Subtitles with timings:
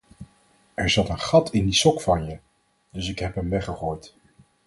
[0.73, 2.39] Er zat een gat in die sok van je,
[2.91, 4.15] dus ik heb hem weggegooid.